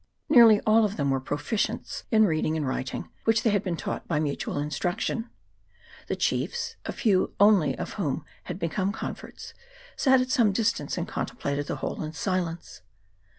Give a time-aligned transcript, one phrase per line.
[0.29, 3.77] Nearly all of them were pro ficients in reading and writing, which they had been
[3.77, 5.29] taught by mutual instruction.
[6.07, 9.53] The chiefs, a few only of whom had become converts,
[9.95, 12.81] sat at some distance, and contemplated the whole in silence.